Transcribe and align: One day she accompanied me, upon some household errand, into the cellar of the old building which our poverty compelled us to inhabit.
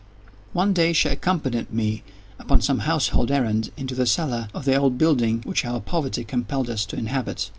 One 0.53 0.73
day 0.73 0.93
she 0.93 1.09
accompanied 1.09 1.71
me, 1.71 2.01
upon 2.39 2.61
some 2.61 2.79
household 2.89 3.29
errand, 3.29 3.69
into 3.77 3.93
the 3.93 4.07
cellar 4.07 4.47
of 4.51 4.65
the 4.65 4.75
old 4.75 4.97
building 4.97 5.43
which 5.45 5.63
our 5.63 5.79
poverty 5.79 6.23
compelled 6.23 6.71
us 6.71 6.87
to 6.87 6.95
inhabit. 6.97 7.49